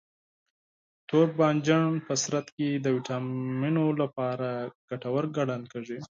[1.09, 4.49] توربانجان په بدن کې د ویټامینونو لپاره
[4.89, 5.99] ګټور ګڼل کېږي.